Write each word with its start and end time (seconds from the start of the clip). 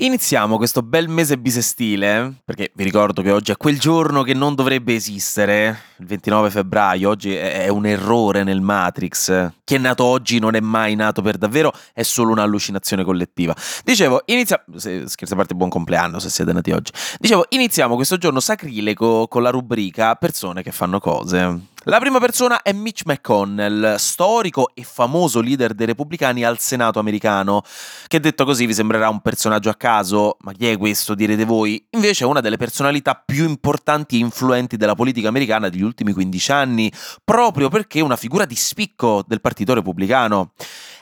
Iniziamo 0.00 0.58
questo 0.58 0.82
bel 0.82 1.08
mese 1.08 1.38
bisestile, 1.38 2.32
perché 2.44 2.70
vi 2.76 2.84
ricordo 2.84 3.20
che 3.20 3.32
oggi 3.32 3.50
è 3.50 3.56
quel 3.56 3.80
giorno 3.80 4.22
che 4.22 4.32
non 4.32 4.54
dovrebbe 4.54 4.94
esistere, 4.94 5.76
il 5.96 6.06
29 6.06 6.50
febbraio, 6.50 7.08
oggi 7.08 7.34
è 7.34 7.66
un 7.66 7.84
errore 7.84 8.44
nel 8.44 8.60
Matrix, 8.60 9.50
chi 9.64 9.74
è 9.74 9.78
nato 9.78 10.04
oggi 10.04 10.38
non 10.38 10.54
è 10.54 10.60
mai 10.60 10.94
nato 10.94 11.20
per 11.20 11.36
davvero, 11.36 11.72
è 11.92 12.04
solo 12.04 12.30
un'allucinazione 12.30 13.02
collettiva. 13.02 13.56
Dicevo, 13.82 14.22
iniziamo, 14.26 14.62
scherzo 14.76 15.34
a 15.34 15.36
parte 15.36 15.56
buon 15.56 15.68
compleanno 15.68 16.20
se 16.20 16.30
siete 16.30 16.52
nati 16.52 16.70
oggi, 16.70 16.92
dicevo, 17.18 17.46
iniziamo 17.48 17.96
questo 17.96 18.18
giorno 18.18 18.38
sacrilego 18.38 19.26
con 19.26 19.42
la 19.42 19.50
rubrica 19.50 20.14
persone 20.14 20.62
che 20.62 20.70
fanno 20.70 21.00
cose. 21.00 21.58
La 21.88 22.00
prima 22.00 22.18
persona 22.18 22.60
è 22.60 22.74
Mitch 22.74 23.06
McConnell, 23.06 23.94
storico 23.94 24.72
e 24.74 24.82
famoso 24.82 25.40
leader 25.40 25.72
dei 25.72 25.86
repubblicani 25.86 26.44
al 26.44 26.58
Senato 26.58 26.98
americano, 26.98 27.62
che 28.08 28.20
detto 28.20 28.44
così 28.44 28.66
vi 28.66 28.74
sembrerà 28.74 29.08
un 29.08 29.22
personaggio 29.22 29.70
a 29.70 29.74
caso, 29.74 30.36
ma 30.40 30.52
chi 30.52 30.68
è 30.68 30.76
questo 30.76 31.14
direte 31.14 31.46
voi? 31.46 31.82
Invece 31.92 32.24
è 32.24 32.26
una 32.26 32.42
delle 32.42 32.58
personalità 32.58 33.14
più 33.14 33.48
importanti 33.48 34.16
e 34.16 34.18
influenti 34.18 34.76
della 34.76 34.94
politica 34.94 35.28
americana 35.28 35.70
degli 35.70 35.80
ultimi 35.80 36.12
15 36.12 36.52
anni, 36.52 36.92
proprio 37.24 37.70
perché 37.70 38.00
è 38.00 38.02
una 38.02 38.16
figura 38.16 38.44
di 38.44 38.54
spicco 38.54 39.24
del 39.26 39.40
Partito 39.40 39.72
Repubblicano. 39.72 40.52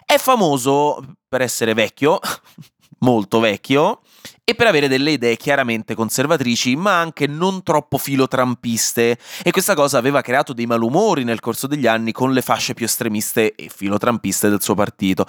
È 0.05 0.19
famoso 0.19 1.17
per 1.29 1.41
essere 1.41 1.75
vecchio, 1.75 2.21
molto 3.01 3.41
vecchio, 3.41 4.03
e 4.45 4.55
per 4.55 4.67
avere 4.67 4.89
delle 4.89 5.13
idee 5.13 5.37
chiaramente 5.37 5.95
conservatrici, 5.95 6.77
ma 6.77 6.99
anche 6.99 7.27
non 7.27 7.63
troppo 7.63 7.99
filotrampiste, 7.99 9.19
e 9.43 9.51
questa 9.51 9.75
cosa 9.75 9.99
aveva 9.99 10.21
creato 10.21 10.53
dei 10.53 10.67
malumori 10.67 11.25
nel 11.25 11.41
corso 11.41 11.67
degli 11.67 11.87
anni 11.87 12.13
con 12.13 12.33
le 12.33 12.43
fasce 12.43 12.75
più 12.75 12.87
estremiste 12.87 13.55
e 13.55 13.71
filotrampiste 13.75 14.49
del 14.49 14.63
suo 14.63 14.75
partito. 14.75 15.27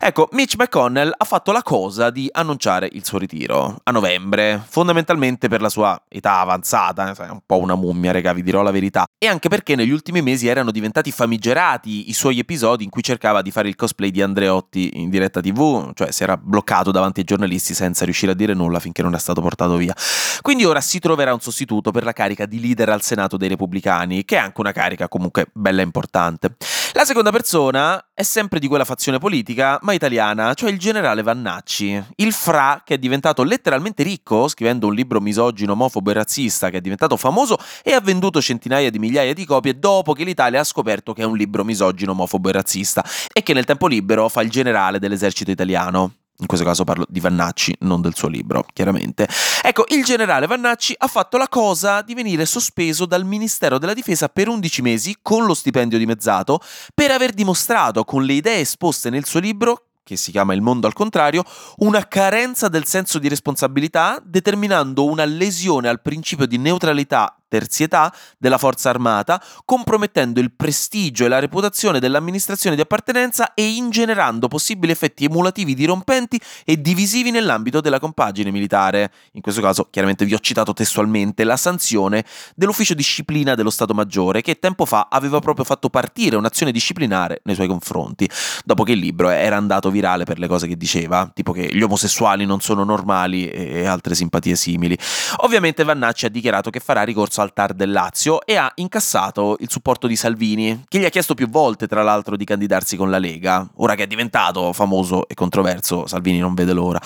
Ecco, 0.00 0.28
Mitch 0.32 0.56
McConnell 0.56 1.12
ha 1.16 1.24
fatto 1.24 1.52
la 1.52 1.62
cosa 1.62 2.10
di 2.10 2.28
annunciare 2.30 2.88
il 2.92 3.04
suo 3.04 3.18
ritiro 3.18 3.80
a 3.82 3.90
novembre, 3.90 4.62
fondamentalmente 4.66 5.48
per 5.48 5.60
la 5.60 5.68
sua 5.68 6.00
età 6.08 6.40
avanzata, 6.40 7.14
è 7.14 7.30
un 7.30 7.40
po' 7.44 7.58
una 7.58 7.74
mummia, 7.74 8.12
raga, 8.12 8.32
vi 8.32 8.42
dirò 8.42 8.62
la 8.62 8.70
verità, 8.70 9.04
e 9.18 9.26
anche 9.26 9.48
perché 9.48 9.74
negli 9.74 9.90
ultimi 9.90 10.22
mesi 10.22 10.46
erano 10.46 10.70
diventati 10.70 11.10
famigerati 11.10 12.08
i 12.08 12.12
suoi 12.12 12.38
episodi 12.38 12.84
in 12.84 12.90
cui 12.90 13.02
cercava 13.02 13.42
di 13.42 13.50
fare 13.50 13.68
il 13.68 13.76
cosplay 13.76 14.10
di 14.10 14.22
Andreotti 14.22 14.90
in 14.94 15.10
diretta 15.10 15.40
TV, 15.40 15.92
cioè 15.94 16.10
si 16.10 16.22
era 16.22 16.36
bloccato 16.36 16.90
davanti 16.90 17.20
ai 17.20 17.26
giornalisti 17.26 17.74
senza 17.74 18.04
riuscire 18.04 18.32
a 18.32 18.34
dire 18.40 18.54
nulla 18.54 18.80
finché 18.80 19.02
non 19.02 19.14
è 19.14 19.18
stato 19.18 19.40
portato 19.40 19.76
via. 19.76 19.94
Quindi 20.40 20.64
ora 20.64 20.80
si 20.80 20.98
troverà 20.98 21.32
un 21.32 21.40
sostituto 21.40 21.90
per 21.90 22.04
la 22.04 22.12
carica 22.12 22.46
di 22.46 22.60
leader 22.60 22.88
al 22.88 23.02
Senato 23.02 23.36
dei 23.36 23.48
Repubblicani, 23.48 24.24
che 24.24 24.36
è 24.36 24.38
anche 24.38 24.60
una 24.60 24.72
carica 24.72 25.08
comunque 25.08 25.48
bella 25.52 25.82
importante. 25.82 26.56
La 26.92 27.04
seconda 27.04 27.30
persona 27.30 28.04
è 28.12 28.22
sempre 28.22 28.58
di 28.58 28.66
quella 28.66 28.84
fazione 28.84 29.18
politica, 29.18 29.78
ma 29.82 29.92
italiana, 29.92 30.54
cioè 30.54 30.70
il 30.70 30.78
generale 30.78 31.22
Vannacci, 31.22 32.02
il 32.16 32.32
fra 32.32 32.82
che 32.84 32.94
è 32.94 32.98
diventato 32.98 33.42
letteralmente 33.42 34.02
ricco 34.02 34.48
scrivendo 34.48 34.86
un 34.88 34.94
libro 34.94 35.20
misogino, 35.20 35.72
omofobo 35.72 36.10
e 36.10 36.14
razzista 36.14 36.70
che 36.70 36.78
è 36.78 36.80
diventato 36.80 37.16
famoso 37.16 37.58
e 37.82 37.92
ha 37.92 38.00
venduto 38.00 38.40
centinaia 38.40 38.90
di 38.90 38.98
migliaia 38.98 39.34
di 39.34 39.44
copie 39.44 39.78
dopo 39.78 40.14
che 40.14 40.24
l'Italia 40.24 40.60
ha 40.60 40.64
scoperto 40.64 41.12
che 41.12 41.22
è 41.22 41.24
un 41.24 41.36
libro 41.36 41.64
misogino, 41.64 42.12
omofobo 42.12 42.48
e 42.48 42.52
razzista 42.52 43.04
e 43.32 43.42
che 43.42 43.52
nel 43.52 43.64
tempo 43.64 43.86
libero 43.86 44.28
fa 44.28 44.42
il 44.42 44.50
generale 44.50 44.98
dell'esercito 44.98 45.50
italiano 45.50 46.19
in 46.40 46.46
questo 46.46 46.66
caso 46.66 46.84
parlo 46.84 47.06
di 47.08 47.20
Vannacci, 47.20 47.76
non 47.80 48.00
del 48.00 48.14
suo 48.14 48.28
libro, 48.28 48.64
chiaramente. 48.72 49.28
Ecco, 49.62 49.84
il 49.88 50.04
generale 50.04 50.46
Vannacci 50.46 50.94
ha 50.98 51.06
fatto 51.06 51.36
la 51.36 51.48
cosa 51.48 52.02
di 52.02 52.14
venire 52.14 52.46
sospeso 52.46 53.06
dal 53.06 53.24
Ministero 53.24 53.78
della 53.78 53.94
Difesa 53.94 54.28
per 54.28 54.48
11 54.48 54.82
mesi 54.82 55.16
con 55.22 55.44
lo 55.44 55.54
stipendio 55.54 55.98
dimezzato 55.98 56.60
per 56.94 57.10
aver 57.10 57.32
dimostrato 57.32 58.04
con 58.04 58.24
le 58.24 58.34
idee 58.34 58.60
esposte 58.60 59.10
nel 59.10 59.26
suo 59.26 59.40
libro 59.40 59.84
che 60.02 60.16
si 60.16 60.32
chiama 60.32 60.54
Il 60.54 60.62
mondo 60.62 60.88
al 60.88 60.92
contrario, 60.92 61.44
una 61.78 62.08
carenza 62.08 62.66
del 62.68 62.84
senso 62.84 63.20
di 63.20 63.28
responsabilità, 63.28 64.20
determinando 64.24 65.04
una 65.04 65.24
lesione 65.24 65.88
al 65.88 66.02
principio 66.02 66.46
di 66.46 66.58
neutralità 66.58 67.39
terzietà 67.50 68.14
della 68.38 68.58
forza 68.58 68.88
armata, 68.88 69.42
compromettendo 69.64 70.38
il 70.38 70.52
prestigio 70.52 71.24
e 71.24 71.28
la 71.28 71.40
reputazione 71.40 71.98
dell'amministrazione 71.98 72.76
di 72.76 72.82
appartenenza 72.82 73.54
e 73.54 73.68
ingenerando 73.74 74.46
possibili 74.46 74.92
effetti 74.92 75.24
emulativi 75.24 75.74
dirompenti 75.74 76.40
e 76.64 76.80
divisivi 76.80 77.32
nell'ambito 77.32 77.80
della 77.80 77.98
compagine 77.98 78.52
militare. 78.52 79.10
In 79.32 79.40
questo 79.40 79.60
caso, 79.60 79.88
chiaramente 79.90 80.24
vi 80.24 80.34
ho 80.34 80.38
citato 80.38 80.72
testualmente 80.72 81.42
la 81.42 81.56
sanzione 81.56 82.24
dell'ufficio 82.54 82.94
disciplina 82.94 83.56
dello 83.56 83.70
Stato 83.70 83.94
Maggiore, 83.94 84.42
che 84.42 84.60
tempo 84.60 84.86
fa 84.86 85.08
aveva 85.10 85.40
proprio 85.40 85.64
fatto 85.64 85.90
partire 85.90 86.36
un'azione 86.36 86.70
disciplinare 86.70 87.40
nei 87.44 87.56
suoi 87.56 87.66
confronti, 87.66 88.30
dopo 88.64 88.84
che 88.84 88.92
il 88.92 89.00
libro 89.00 89.28
era 89.28 89.56
andato 89.56 89.90
virale 89.90 90.22
per 90.24 90.38
le 90.38 90.46
cose 90.46 90.68
che 90.68 90.76
diceva, 90.76 91.28
tipo 91.34 91.50
che 91.50 91.68
gli 91.72 91.82
omosessuali 91.82 92.46
non 92.46 92.60
sono 92.60 92.84
normali 92.84 93.48
e 93.48 93.86
altre 93.86 94.14
simpatie 94.14 94.54
simili. 94.54 94.96
Ovviamente 95.38 95.82
Vannacci 95.82 96.26
ha 96.26 96.28
dichiarato 96.28 96.70
che 96.70 96.78
farà 96.78 97.02
ricorso 97.02 97.39
TAR 97.48 97.72
del 97.72 97.90
Lazio 97.90 98.44
e 98.44 98.56
ha 98.56 98.70
incassato 98.76 99.56
il 99.60 99.70
supporto 99.70 100.06
di 100.06 100.16
Salvini, 100.16 100.84
che 100.86 100.98
gli 100.98 101.04
ha 101.04 101.08
chiesto 101.08 101.34
più 101.34 101.48
volte, 101.48 101.86
tra 101.86 102.02
l'altro, 102.02 102.36
di 102.36 102.44
candidarsi 102.44 102.96
con 102.96 103.10
la 103.10 103.18
Lega. 103.18 103.66
Ora 103.76 103.94
che 103.94 104.04
è 104.04 104.06
diventato 104.06 104.72
famoso 104.72 105.26
e 105.26 105.34
controverso, 105.34 106.06
Salvini 106.06 106.38
non 106.38 106.54
vede 106.54 106.72
l'ora. 106.72 107.00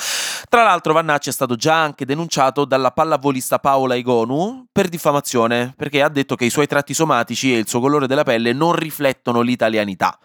Tra 0.49 0.62
l'altro, 0.62 0.93
Vannacci 0.93 1.28
è 1.28 1.33
stato 1.33 1.55
già 1.56 1.81
anche 1.81 2.05
denunciato 2.05 2.65
dalla 2.65 2.91
pallavolista 2.91 3.59
Paola 3.59 3.94
Igonu 3.94 4.67
per 4.73 4.89
diffamazione, 4.89 5.73
perché 5.77 6.03
ha 6.03 6.09
detto 6.09 6.34
che 6.34 6.44
i 6.44 6.50
suoi 6.50 6.67
tratti 6.67 6.94
somatici 6.94 7.55
e 7.55 7.59
il 7.59 7.69
suo 7.69 7.81
colore 7.81 8.06
della 8.06 8.25
pelle 8.25 8.53
non 8.53 8.73
riflettono 8.73 9.41
l'italianità. 9.41 10.19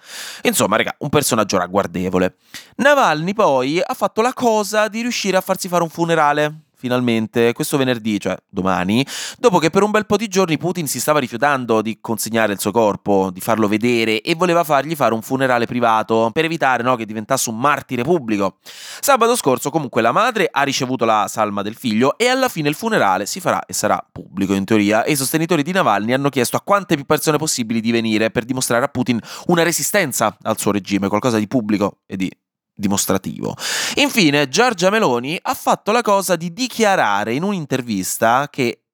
Insomma, 0.44 0.78
raga, 0.78 0.96
un 1.00 1.09
personaggio 1.09 1.58
ragguardevole. 1.58 2.36
Navalny 2.78 3.34
poi 3.34 3.81
ha 3.84 3.94
fatto 3.94 4.22
la 4.22 4.34
cosa 4.34 4.88
di 4.88 5.02
riuscire 5.02 5.38
a 5.38 5.42
farsi 5.42 5.68
fare 5.68 5.84
un 5.84 5.90
funerale 5.90 6.68
finalmente, 6.79 7.51
questo 7.51 7.75
venerdì, 7.75 8.17
cioè 8.22 8.38
domani, 8.50 9.06
dopo 9.38 9.59
che 9.59 9.69
per 9.69 9.84
un 9.84 9.91
bel 9.91 10.06
po' 10.06 10.16
di 10.16 10.29
giorni 10.29 10.57
Putin 10.57 10.88
si 10.88 11.01
stava 11.01 11.19
rifiutando 11.19 11.81
di 11.81 11.97
consegnare 12.00 12.53
il 12.53 12.59
suo 12.59 12.72
corpo, 12.72 13.31
di 13.34 13.41
farlo 13.41 13.67
vedere 13.67 14.22
e 14.22 14.34
voleva 14.34 14.63
fargli 14.63 14.95
fare 14.95 15.13
un 15.13 15.22
funerale 15.22 15.66
privato 15.66 16.29
per 16.31 16.45
evitare 16.45 16.81
no, 16.81 16.95
che 16.95 17.06
diventasse 17.06 17.50
un 17.50 17.59
martire 17.59 18.03
pubblico. 18.03 18.59
Sabato 19.01 19.35
scorso 19.35 19.69
comunque 19.69 20.01
la 20.01 20.13
madre 20.13 20.47
ha 20.50 20.63
ricevuto 20.63 21.03
la 21.03 21.28
salma 21.28 21.62
del 21.63 21.75
figlio 21.75 22.18
e 22.18 22.28
alla 22.28 22.47
fine 22.47 22.69
il 22.69 22.75
funerale 22.75 23.25
si 23.25 23.41
farà 23.41 23.66
e 23.66 23.73
sarà 23.73 24.01
pubblico 24.09 24.53
in 24.53 24.63
teoria 24.63 25.03
e 25.03 25.12
i 25.12 25.16
sostenitori 25.18 25.63
di 25.63 25.73
Navalny 25.73 26.13
hanno 26.13 26.29
chiesto 26.29 26.56
a 26.56 26.62
quante 26.62 26.95
più 26.95 27.06
persone 27.06 27.38
possibili 27.38 27.81
di 27.81 27.91
venire 27.91 28.31
per 28.31 28.45
dimostrare 28.45 28.85
a 28.85 28.88
Putin 28.88 29.19
una 29.47 29.63
resistenza 29.63 30.38
al 30.44 30.57
suo 30.57 30.72
regime, 30.72 31.09
qualcosa 31.09 31.38
di 31.38 31.47
pubblico 31.47 32.00
e 32.06 32.16
di 32.16 32.31
dimostrativo. 32.79 33.56
Infine, 33.95 34.47
Giorgia 34.47 34.90
Meloni 34.90 35.38
ha 35.41 35.53
fatto 35.53 35.91
la 35.91 36.01
cosa 36.01 36.35
di 36.35 36.53
dichiarare 36.53 37.34
in 37.34 37.44
un'intervista 37.44 38.47
che 38.50 38.85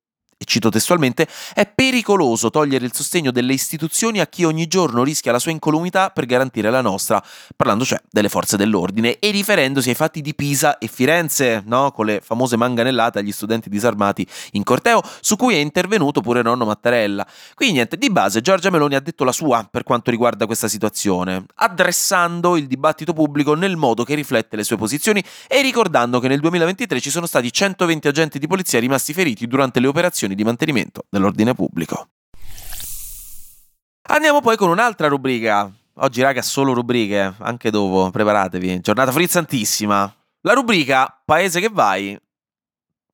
cito 0.43 0.69
testualmente, 0.69 1.27
è 1.53 1.65
pericoloso 1.65 2.49
togliere 2.49 2.85
il 2.85 2.93
sostegno 2.93 3.31
delle 3.31 3.53
istituzioni 3.53 4.19
a 4.19 4.27
chi 4.27 4.43
ogni 4.43 4.67
giorno 4.67 5.03
rischia 5.03 5.31
la 5.31 5.39
sua 5.39 5.51
incolumità 5.51 6.09
per 6.09 6.25
garantire 6.25 6.69
la 6.69 6.81
nostra, 6.81 7.23
parlando 7.55 7.85
cioè 7.85 8.01
delle 8.09 8.27
forze 8.27 8.57
dell'ordine 8.57 9.17
e 9.19 9.31
riferendosi 9.31 9.89
ai 9.89 9.95
fatti 9.95 10.19
di 10.21 10.35
Pisa 10.35 10.77
e 10.77 10.87
Firenze, 10.87 11.63
no? 11.65 11.91
con 11.91 12.05
le 12.05 12.21
famose 12.21 12.57
manganellate 12.57 13.19
agli 13.19 13.31
studenti 13.31 13.69
disarmati 13.69 14.27
in 14.51 14.63
corteo, 14.63 15.01
su 15.21 15.37
cui 15.37 15.55
è 15.55 15.59
intervenuto 15.59 16.19
pure 16.19 16.41
nonno 16.41 16.65
Mattarella. 16.65 17.25
Quindi 17.53 17.75
niente, 17.75 17.97
di 17.97 18.11
base 18.11 18.41
Giorgia 18.41 18.69
Meloni 18.69 18.95
ha 18.95 18.99
detto 18.99 19.23
la 19.23 19.31
sua 19.31 19.67
per 19.69 19.83
quanto 19.83 20.11
riguarda 20.11 20.45
questa 20.45 20.67
situazione, 20.67 21.45
addressando 21.55 22.57
il 22.57 22.67
dibattito 22.67 23.13
pubblico 23.13 23.53
nel 23.53 23.77
modo 23.77 24.03
che 24.03 24.15
riflette 24.15 24.57
le 24.57 24.63
sue 24.63 24.75
posizioni 24.75 25.23
e 25.47 25.61
ricordando 25.61 26.19
che 26.19 26.27
nel 26.27 26.41
2023 26.41 26.99
ci 26.99 27.09
sono 27.09 27.25
stati 27.25 27.51
120 27.51 28.07
agenti 28.07 28.37
di 28.37 28.47
polizia 28.47 28.79
rimasti 28.79 29.13
feriti 29.13 29.47
durante 29.47 29.79
le 29.79 29.87
operazioni 29.87 30.24
operazioni 30.25 30.35
di 30.35 30.43
mantenimento 30.43 31.05
dell'ordine 31.09 31.53
pubblico. 31.53 32.09
Andiamo 34.07 34.41
poi 34.41 34.57
con 34.57 34.69
un'altra 34.69 35.07
rubrica. 35.07 35.71
Oggi, 35.99 36.21
raga, 36.21 36.41
solo 36.41 36.73
rubriche, 36.73 37.35
anche 37.39 37.71
dopo, 37.71 38.11
preparatevi. 38.11 38.81
Giornata 38.81 39.11
frizzantissima. 39.11 40.13
La 40.41 40.53
rubrica 40.53 41.21
Paese 41.23 41.59
che 41.59 41.69
vai. 41.71 42.19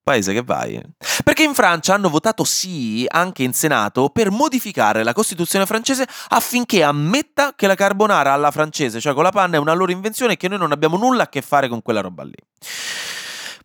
Paese 0.04 0.34
che 0.34 0.42
vai. 0.42 0.82
Perché 1.24 1.44
in 1.44 1.54
Francia 1.54 1.94
hanno 1.94 2.10
votato 2.10 2.44
sì, 2.44 3.06
anche 3.08 3.44
in 3.44 3.54
Senato, 3.54 4.10
per 4.10 4.32
modificare 4.32 5.04
la 5.04 5.14
Costituzione 5.14 5.68
francese 5.68 6.08
affinché 6.30 6.82
ammetta 6.82 7.54
che 7.56 7.68
la 7.68 7.76
carbonara 7.76 8.34
alla 8.34 8.52
francese, 8.52 9.00
cioè 9.00 9.14
con 9.14 9.24
la 9.24 9.32
panna, 9.32 9.58
è 9.58 9.60
una 9.60 9.74
loro 9.74 9.92
invenzione 9.92 10.34
e 10.34 10.38
che 10.38 10.48
noi 10.48 10.58
non 10.58 10.72
abbiamo 10.72 10.98
nulla 10.98 11.24
a 11.24 11.30
che 11.30 11.42
fare 11.42 11.70
con 11.70 11.84
quella 11.84 12.02
roba 12.02 12.24
lì. 12.24 12.34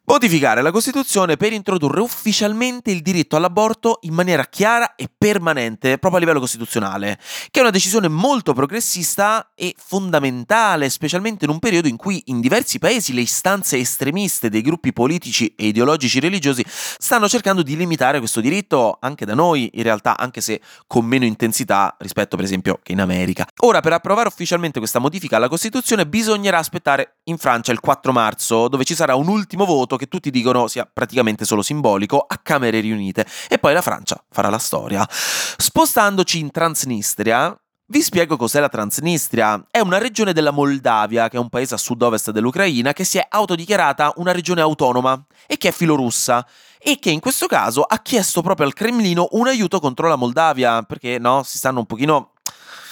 Modificare 0.08 0.62
la 0.62 0.70
Costituzione 0.70 1.36
per 1.36 1.52
introdurre 1.52 2.00
ufficialmente 2.00 2.92
il 2.92 3.02
diritto 3.02 3.34
all'aborto 3.34 3.98
in 4.02 4.14
maniera 4.14 4.44
chiara 4.44 4.94
e 4.94 5.10
permanente, 5.12 5.98
proprio 5.98 6.18
a 6.18 6.18
livello 6.20 6.38
costituzionale, 6.38 7.18
che 7.50 7.58
è 7.58 7.62
una 7.62 7.72
decisione 7.72 8.06
molto 8.06 8.52
progressista 8.52 9.50
e 9.56 9.74
fondamentale, 9.76 10.90
specialmente 10.90 11.44
in 11.44 11.50
un 11.50 11.58
periodo 11.58 11.88
in 11.88 11.96
cui 11.96 12.22
in 12.26 12.40
diversi 12.40 12.78
paesi 12.78 13.14
le 13.14 13.22
istanze 13.22 13.78
estremiste 13.78 14.48
dei 14.48 14.62
gruppi 14.62 14.92
politici 14.92 15.52
e 15.56 15.66
ideologici 15.66 16.20
religiosi 16.20 16.64
stanno 16.68 17.28
cercando 17.28 17.62
di 17.62 17.76
limitare 17.76 18.20
questo 18.20 18.40
diritto, 18.40 18.98
anche 19.00 19.24
da 19.24 19.34
noi 19.34 19.68
in 19.74 19.82
realtà, 19.82 20.16
anche 20.16 20.40
se 20.40 20.60
con 20.86 21.04
meno 21.04 21.24
intensità 21.24 21.96
rispetto 21.98 22.36
per 22.36 22.44
esempio 22.44 22.78
che 22.80 22.92
in 22.92 23.00
America. 23.00 23.44
Ora, 23.64 23.80
per 23.80 23.94
approvare 23.94 24.28
ufficialmente 24.28 24.78
questa 24.78 25.00
modifica 25.00 25.34
alla 25.34 25.48
Costituzione 25.48 26.06
bisognerà 26.06 26.58
aspettare 26.58 27.16
in 27.24 27.38
Francia 27.38 27.72
il 27.72 27.80
4 27.80 28.12
marzo, 28.12 28.68
dove 28.68 28.84
ci 28.84 28.94
sarà 28.94 29.16
un 29.16 29.26
ultimo 29.26 29.64
voto 29.64 29.94
che 29.96 30.06
tutti 30.06 30.30
dicono 30.30 30.68
sia 30.68 30.88
praticamente 30.90 31.44
solo 31.44 31.62
simbolico, 31.62 32.24
a 32.26 32.38
Camere 32.42 32.80
riunite. 32.80 33.26
E 33.48 33.58
poi 33.58 33.72
la 33.74 33.82
Francia 33.82 34.22
farà 34.30 34.48
la 34.48 34.58
storia. 34.58 35.06
Spostandoci 35.10 36.38
in 36.38 36.50
Transnistria, 36.50 37.58
vi 37.88 38.02
spiego 38.02 38.36
cos'è 38.36 38.58
la 38.58 38.68
Transnistria. 38.68 39.64
È 39.70 39.78
una 39.78 39.98
regione 39.98 40.32
della 40.32 40.50
Moldavia, 40.50 41.28
che 41.28 41.36
è 41.36 41.40
un 41.40 41.48
paese 41.48 41.74
a 41.74 41.78
sud-ovest 41.78 42.32
dell'Ucraina, 42.32 42.92
che 42.92 43.04
si 43.04 43.18
è 43.18 43.26
autodichiarata 43.28 44.14
una 44.16 44.32
regione 44.32 44.60
autonoma 44.60 45.24
e 45.46 45.56
che 45.56 45.68
è 45.68 45.72
filorussa 45.72 46.44
e 46.78 46.98
che 46.98 47.10
in 47.10 47.20
questo 47.20 47.46
caso 47.46 47.82
ha 47.82 47.98
chiesto 47.98 48.42
proprio 48.42 48.66
al 48.66 48.72
Cremlino 48.72 49.28
un 49.32 49.46
aiuto 49.46 49.78
contro 49.78 50.08
la 50.08 50.16
Moldavia, 50.16 50.82
perché 50.82 51.18
no, 51.18 51.42
si 51.44 51.58
stanno 51.58 51.78
un 51.80 51.86
pochino 51.86 52.32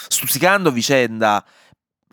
stuzzicando 0.09 0.69
a 0.69 0.73
vicenda. 0.73 1.45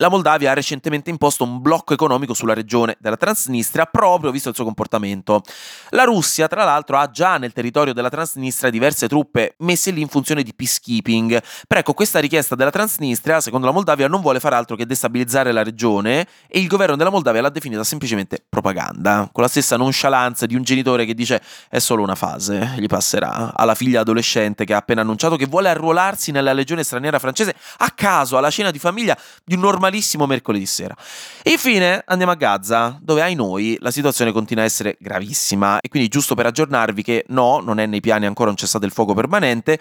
La 0.02 0.10
Moldavia 0.10 0.50
ha 0.50 0.56
recentemente 0.56 1.12
imposto 1.12 1.44
un 1.44 1.62
blocco 1.62 1.94
economico 1.94 2.34
sulla 2.34 2.56
regione 2.56 2.98
della 3.00 3.18
Transnistria 3.18 3.86
proprio 3.86 4.32
visto 4.32 4.50
il 4.50 4.56
suo 4.56 4.64
comportamento. 4.64 5.44
La 5.90 6.06
Russia, 6.06 6.48
tra 6.48 6.64
l'altro, 6.64 6.98
ha 6.98 7.12
già 7.12 7.38
nel 7.38 7.54
territorio 7.54 7.94
della 7.94 8.10
Transnistria 8.10 8.72
diverse 8.72 9.08
truppe 9.08 9.54
messe 9.60 9.92
lì 9.92 10.02
in 10.02 10.08
funzione 10.08 10.42
di 10.42 10.56
peacekeeping. 10.56 11.44
Però 11.68 11.80
ecco, 11.80 11.94
questa 11.94 12.18
richiesta 12.18 12.56
della 12.56 12.72
Transnistria, 12.72 13.40
secondo 13.42 13.68
la 13.68 13.74
Moldavia, 13.74 14.08
non 14.08 14.22
vuole 14.22 14.40
fare 14.40 14.56
altro 14.56 14.76
che 14.76 14.88
destabilizzare 14.88 15.52
la 15.52 15.62
regione 15.62 16.26
e 16.48 16.60
il 16.60 16.66
governo 16.66 16.96
della 16.96 17.12
Moldavia 17.12 17.42
l'ha 17.42 17.50
definita 17.50 17.84
semplicemente 17.84 18.44
propaganda, 18.50 19.30
con 19.32 19.44
la 19.44 19.50
stessa 19.50 19.78
nonchalance 19.78 20.48
di 20.48 20.56
un 20.56 20.64
genitore 20.64 21.06
che 21.06 21.14
dice 21.14 21.40
è 21.70 21.78
solo 21.78 22.02
una 22.02 22.16
fase, 22.16 22.74
gli 22.80 22.88
passerà, 22.88 23.54
alla 23.56 23.76
figlia 23.76 24.00
adolescente 24.00 24.66
che 24.66 24.74
ha 24.74 24.78
appena 24.78 25.02
annunciato 25.02 25.36
che 25.36 25.46
vuole 25.46 25.70
arruolarsi 25.70 26.32
nella 26.32 26.54
legione 26.54 26.84
straniera 26.84 27.20
francese 27.20 27.54
a 27.78 27.92
caso 27.92 28.36
alla 28.36 28.50
cena 28.50 28.72
di 28.72 28.80
famiglia 28.80 29.16
di 29.44 29.54
un 29.54 29.60
normale 29.60 29.90
normalissimo 29.92 30.26
mercoledì 30.26 30.66
sera. 30.66 30.96
Infine 31.44 32.02
andiamo 32.06 32.32
a 32.32 32.36
Gaza, 32.36 32.98
dove 33.02 33.22
ai 33.22 33.36
noi 33.36 33.78
la 33.82 33.92
situazione 33.92 34.32
continua 34.32 34.64
a 34.64 34.66
essere 34.66 34.98
gravissima 35.00 35.80
e 35.82 35.90
quindi 35.90 36.08
giusto 36.08 36.34
per 36.34 36.46
aggiornarvi 36.46 37.04
che 37.04 37.26
no, 37.28 37.60
non 37.60 37.80
è 37.80 37.86
nei 37.86 38.00
piani 38.00 38.26
ancora 38.26 38.50
un 38.50 38.56
cessate 38.56 38.86
il 38.86 38.92
fuoco 38.92 39.14
permanente, 39.14 39.78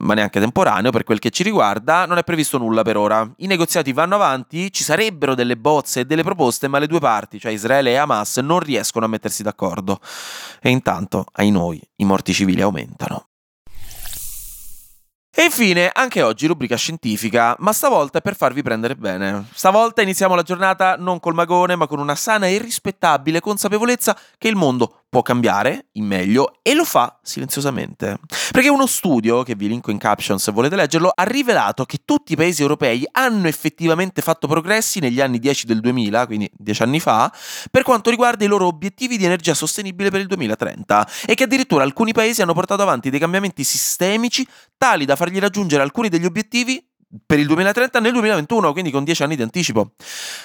ma 0.00 0.14
neanche 0.14 0.40
temporaneo 0.40 0.90
per 0.90 1.04
quel 1.04 1.18
che 1.18 1.28
ci 1.28 1.42
riguarda, 1.42 2.06
non 2.06 2.16
è 2.16 2.24
previsto 2.24 2.56
nulla 2.56 2.82
per 2.82 2.96
ora. 2.96 3.30
I 3.36 3.46
negoziati 3.46 3.92
vanno 3.92 4.14
avanti, 4.14 4.72
ci 4.72 4.82
sarebbero 4.82 5.34
delle 5.34 5.58
bozze 5.58 6.00
e 6.00 6.04
delle 6.06 6.22
proposte, 6.22 6.66
ma 6.66 6.78
le 6.78 6.86
due 6.86 6.98
parti, 6.98 7.38
cioè 7.38 7.52
Israele 7.52 7.90
e 7.90 7.96
Hamas, 7.96 8.38
non 8.38 8.60
riescono 8.60 9.04
a 9.04 9.08
mettersi 9.08 9.42
d'accordo. 9.42 10.00
E 10.62 10.70
intanto, 10.70 11.26
ai 11.32 11.50
noi, 11.50 11.80
i 11.96 12.04
morti 12.04 12.32
civili 12.32 12.62
aumentano. 12.62 13.28
E 15.38 15.44
infine, 15.44 15.90
anche 15.92 16.22
oggi 16.22 16.46
rubrica 16.46 16.76
scientifica, 16.76 17.54
ma 17.58 17.74
stavolta 17.74 18.22
per 18.22 18.34
farvi 18.34 18.62
prendere 18.62 18.96
bene. 18.96 19.44
Stavolta 19.52 20.00
iniziamo 20.00 20.34
la 20.34 20.40
giornata 20.40 20.96
non 20.96 21.20
col 21.20 21.34
magone, 21.34 21.76
ma 21.76 21.86
con 21.86 21.98
una 21.98 22.14
sana 22.14 22.46
e 22.46 22.56
rispettabile 22.56 23.40
consapevolezza 23.40 24.16
che 24.38 24.48
il 24.48 24.56
mondo 24.56 25.02
può 25.16 25.22
cambiare 25.22 25.86
in 25.92 26.04
meglio 26.04 26.58
e 26.60 26.74
lo 26.74 26.84
fa 26.84 27.18
silenziosamente. 27.22 28.18
Perché 28.50 28.68
uno 28.68 28.84
studio, 28.86 29.44
che 29.44 29.54
vi 29.54 29.66
linko 29.66 29.90
in 29.90 29.96
caption 29.96 30.38
se 30.38 30.52
volete 30.52 30.76
leggerlo, 30.76 31.10
ha 31.14 31.22
rivelato 31.22 31.86
che 31.86 32.00
tutti 32.04 32.34
i 32.34 32.36
paesi 32.36 32.60
europei 32.60 33.08
hanno 33.12 33.48
effettivamente 33.48 34.20
fatto 34.20 34.46
progressi 34.46 35.00
negli 35.00 35.22
anni 35.22 35.38
10 35.38 35.64
del 35.64 35.80
2000, 35.80 36.26
quindi 36.26 36.50
10 36.52 36.82
anni 36.82 37.00
fa, 37.00 37.32
per 37.70 37.82
quanto 37.82 38.10
riguarda 38.10 38.44
i 38.44 38.48
loro 38.48 38.66
obiettivi 38.66 39.16
di 39.16 39.24
energia 39.24 39.54
sostenibile 39.54 40.10
per 40.10 40.20
il 40.20 40.26
2030 40.26 41.08
e 41.24 41.34
che 41.34 41.44
addirittura 41.44 41.82
alcuni 41.82 42.12
paesi 42.12 42.42
hanno 42.42 42.52
portato 42.52 42.82
avanti 42.82 43.08
dei 43.08 43.18
cambiamenti 43.18 43.64
sistemici 43.64 44.46
tali 44.76 45.06
da 45.06 45.16
fargli 45.16 45.38
raggiungere 45.38 45.82
alcuni 45.82 46.10
degli 46.10 46.26
obiettivi 46.26 46.84
per 47.24 47.38
il 47.38 47.46
2030 47.46 48.00
nel 48.00 48.12
2021, 48.12 48.72
quindi 48.72 48.90
con 48.90 49.04
10 49.04 49.22
anni 49.22 49.36
di 49.36 49.42
anticipo. 49.42 49.92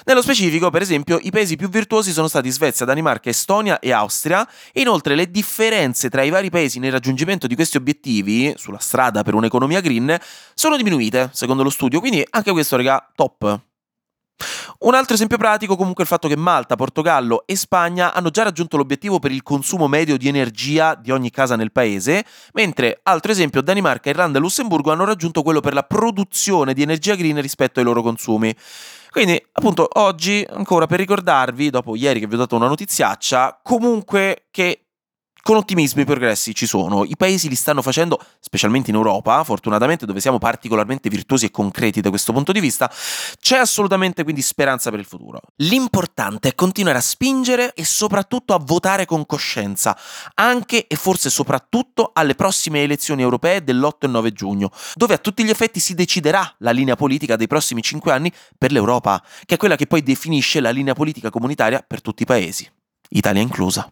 Nello 0.05 0.21
specifico, 0.21 0.69
per 0.69 0.81
esempio, 0.81 1.19
i 1.21 1.31
paesi 1.31 1.55
più 1.55 1.69
virtuosi 1.69 2.11
sono 2.11 2.27
stati 2.27 2.49
Svezia, 2.49 2.85
Danimarca, 2.85 3.29
Estonia 3.29 3.79
e 3.79 3.91
Austria. 3.91 4.47
Inoltre, 4.73 5.15
le 5.15 5.29
differenze 5.29 6.09
tra 6.09 6.23
i 6.23 6.29
vari 6.29 6.49
paesi 6.49 6.79
nel 6.79 6.91
raggiungimento 6.91 7.47
di 7.47 7.55
questi 7.55 7.77
obiettivi, 7.77 8.53
sulla 8.57 8.79
strada 8.79 9.23
per 9.23 9.33
un'economia 9.33 9.81
green, 9.81 10.17
sono 10.53 10.77
diminuite, 10.77 11.29
secondo 11.33 11.63
lo 11.63 11.69
studio. 11.69 11.99
Quindi 11.99 12.25
anche 12.29 12.51
questo, 12.51 12.75
raga, 12.75 13.11
top. 13.15 13.70
Un 14.79 14.95
altro 14.95 15.13
esempio 15.13 15.37
pratico 15.37 15.75
comunque 15.75 16.03
è 16.03 16.07
il 16.07 16.11
fatto 16.11 16.27
che 16.27 16.35
Malta, 16.35 16.75
Portogallo 16.75 17.43
e 17.45 17.55
Spagna 17.55 18.13
hanno 18.13 18.29
già 18.29 18.43
raggiunto 18.43 18.77
l'obiettivo 18.77 19.19
per 19.19 19.31
il 19.31 19.43
consumo 19.43 19.87
medio 19.87 20.17
di 20.17 20.27
energia 20.27 20.95
di 20.95 21.11
ogni 21.11 21.29
casa 21.29 21.55
nel 21.55 21.71
paese, 21.71 22.25
mentre 22.53 22.99
altro 23.03 23.31
esempio 23.31 23.61
Danimarca, 23.61 24.09
Irlanda 24.09 24.37
e 24.37 24.41
Lussemburgo 24.41 24.91
hanno 24.91 25.05
raggiunto 25.05 25.43
quello 25.43 25.59
per 25.59 25.73
la 25.73 25.83
produzione 25.83 26.73
di 26.73 26.81
energia 26.81 27.15
green 27.15 27.39
rispetto 27.41 27.79
ai 27.79 27.85
loro 27.85 28.01
consumi. 28.01 28.55
Quindi, 29.11 29.43
appunto, 29.51 29.87
oggi, 29.93 30.45
ancora 30.49 30.85
per 30.87 30.99
ricordarvi, 30.99 31.69
dopo 31.69 31.95
ieri 31.95 32.19
che 32.19 32.27
vi 32.27 32.35
ho 32.35 32.37
dato 32.37 32.55
una 32.55 32.67
notiziaccia, 32.67 33.59
comunque 33.61 34.45
che 34.51 34.85
con 35.41 35.55
ottimismo 35.55 36.01
i 36.01 36.05
progressi 36.05 36.53
ci 36.53 36.65
sono, 36.65 37.03
i 37.03 37.15
paesi 37.17 37.49
li 37.49 37.55
stanno 37.55 37.81
facendo, 37.81 38.19
specialmente 38.39 38.89
in 38.89 38.95
Europa, 38.95 39.43
fortunatamente 39.43 40.05
dove 40.05 40.19
siamo 40.19 40.37
particolarmente 40.37 41.09
virtuosi 41.09 41.45
e 41.45 41.51
concreti 41.51 42.01
da 42.01 42.09
questo 42.09 42.31
punto 42.31 42.51
di 42.51 42.59
vista, 42.59 42.91
c'è 43.39 43.57
assolutamente 43.57 44.23
quindi 44.23 44.41
speranza 44.41 44.89
per 44.89 44.99
il 44.99 45.05
futuro. 45.05 45.41
L'importante 45.57 46.49
è 46.49 46.55
continuare 46.55 46.99
a 46.99 47.01
spingere 47.01 47.73
e 47.73 47.83
soprattutto 47.85 48.53
a 48.53 48.59
votare 48.63 49.05
con 49.05 49.25
coscienza, 49.25 49.97
anche 50.35 50.87
e 50.87 50.95
forse 50.95 51.29
soprattutto 51.29 52.11
alle 52.13 52.35
prossime 52.35 52.83
elezioni 52.83 53.21
europee 53.21 53.63
dell'8 53.63 53.97
e 54.01 54.07
9 54.07 54.31
giugno, 54.33 54.71
dove 54.95 55.15
a 55.15 55.17
tutti 55.17 55.43
gli 55.43 55.49
effetti 55.49 55.79
si 55.79 55.93
deciderà 55.93 56.55
la 56.59 56.71
linea 56.71 56.95
politica 56.95 57.35
dei 57.35 57.47
prossimi 57.47 57.81
5 57.81 58.11
anni 58.11 58.31
per 58.57 58.71
l'Europa, 58.71 59.23
che 59.45 59.55
è 59.55 59.57
quella 59.57 59.75
che 59.75 59.87
poi 59.87 60.03
definisce 60.03 60.59
la 60.59 60.69
linea 60.69 60.93
politica 60.93 61.29
comunitaria 61.29 61.83
per 61.85 62.01
tutti 62.01 62.23
i 62.23 62.25
paesi, 62.25 62.69
Italia 63.09 63.41
inclusa. 63.41 63.91